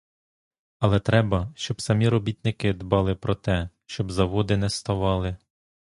[0.79, 5.37] Але треба, щоб самі робітники дбали про те, щоб заводи не ставали.